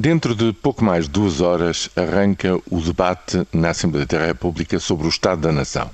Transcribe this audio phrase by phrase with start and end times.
[0.00, 5.06] Dentro de pouco mais de duas horas arranca o debate na Assembleia da República sobre
[5.06, 5.90] o Estado da Nação.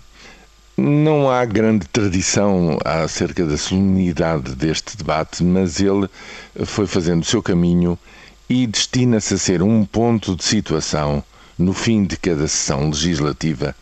[0.76, 6.08] Não há grande tradição acerca da solenidade deste debate, mas ele
[6.64, 7.98] foi fazendo o seu caminho
[8.48, 11.20] e destina-se a ser um ponto de situação
[11.58, 13.74] no fim de cada sessão legislativa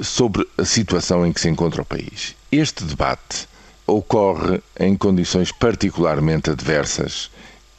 [0.00, 2.34] sobre a situação em que se encontra o país.
[2.50, 3.46] Este debate
[3.86, 7.30] ocorre em condições particularmente adversas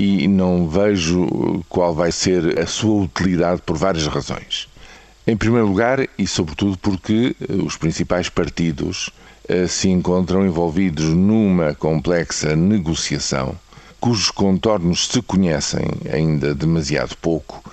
[0.03, 4.67] e não vejo qual vai ser a sua utilidade por várias razões.
[5.25, 9.09] Em primeiro lugar, e sobretudo porque eh, os principais partidos
[9.47, 13.55] eh, se encontram envolvidos numa complexa negociação
[14.03, 17.63] cujos contornos se conhecem ainda demasiado pouco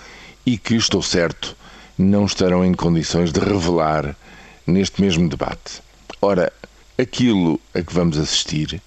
[0.47, 1.57] e que, estou certo,
[1.99, 4.17] não estarão em condições de revelar
[4.65, 5.83] neste mesmo debate.
[6.23, 6.53] Ora,
[6.97, 8.81] aquilo a que vamos assistir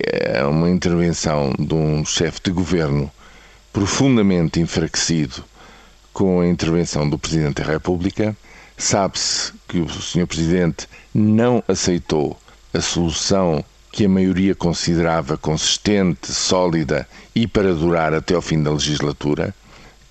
[0.00, 3.10] é uma intervenção de um chefe de governo
[3.72, 5.44] profundamente enfraquecido
[6.12, 8.36] com a intervenção do Presidente da República.
[8.76, 10.26] Sabe-se que o Sr.
[10.26, 12.38] Presidente não aceitou
[12.74, 18.72] a solução que a maioria considerava consistente, sólida e para durar até ao fim da
[18.72, 19.54] legislatura,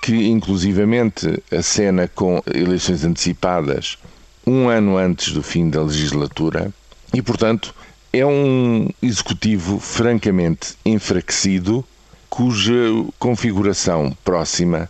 [0.01, 3.97] que inclusivamente a cena com eleições antecipadas
[4.45, 6.71] um ano antes do fim da legislatura
[7.13, 7.73] e, portanto,
[8.13, 11.85] é um executivo francamente enfraquecido,
[12.29, 12.73] cuja
[13.17, 14.89] configuração próxima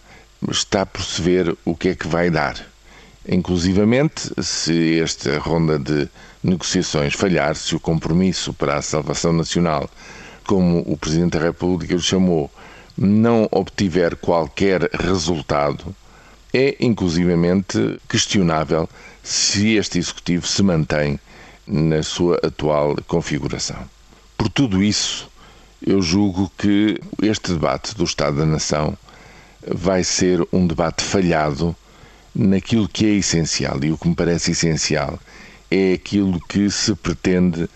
[0.49, 2.55] está por se ver o que é que vai dar.
[3.27, 6.09] Inclusivamente, se esta ronda de
[6.43, 9.87] negociações falhar, se o compromisso para a salvação nacional,
[10.47, 12.49] como o Presidente da República o chamou,
[12.97, 15.95] não obtiver qualquer resultado,
[16.51, 18.89] é inclusivamente questionável
[19.21, 21.19] se este Executivo se mantém
[21.71, 23.77] na sua atual configuração.
[24.37, 25.31] Por tudo isso,
[25.81, 28.97] eu julgo que este debate do Estado da Nação
[29.65, 31.73] vai ser um debate falhado
[32.35, 33.81] naquilo que é essencial.
[33.81, 35.17] E o que me parece essencial
[35.69, 37.69] é aquilo que se pretende,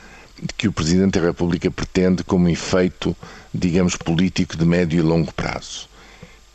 [0.57, 3.15] que o Presidente da República pretende como efeito,
[3.53, 5.87] digamos, político de médio e longo prazo,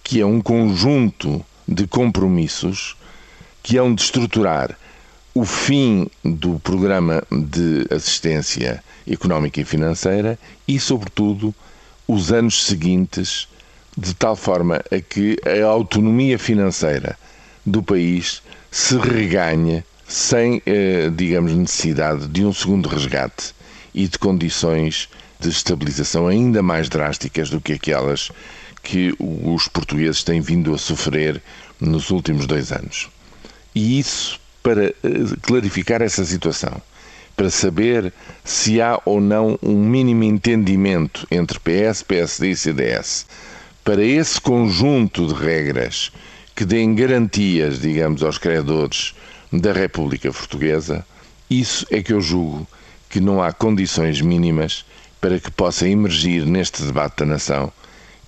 [0.04, 2.96] que é um conjunto de compromissos
[3.62, 4.76] que hão de estruturar
[5.34, 11.54] o fim do programa de assistência económica e financeira e, sobretudo,
[12.06, 13.46] os anos seguintes,
[13.96, 17.16] de tal forma a que a autonomia financeira
[17.64, 23.54] do país se reganhe sem, eh, digamos, necessidade de um segundo resgate
[23.94, 25.08] e de condições
[25.38, 28.30] de estabilização ainda mais drásticas do que aquelas
[28.82, 31.40] que os portugueses têm vindo a sofrer
[31.80, 33.08] nos últimos dois anos.
[33.74, 34.94] E isso para eh,
[35.42, 36.80] clarificar essa situação,
[37.36, 38.12] para saber
[38.44, 43.26] se há ou não um mínimo entendimento entre PS, PSD e CDS,
[43.84, 46.12] para esse conjunto de regras
[46.54, 49.14] que deem garantias, digamos, aos credores
[49.52, 51.04] da República Portuguesa,
[51.48, 52.66] isso é que eu julgo
[53.08, 54.84] que não há condições mínimas
[55.20, 57.72] para que possa emergir neste debate da nação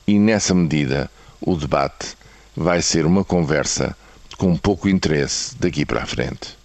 [0.06, 1.10] e, nessa medida,
[1.40, 2.16] o debate
[2.56, 3.96] vai ser uma conversa
[4.42, 6.58] com pouco interesse daqui para a frente.